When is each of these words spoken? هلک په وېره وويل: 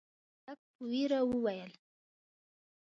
هلک 0.45 0.59
په 0.73 0.81
وېره 0.89 1.19
وويل: 1.27 1.71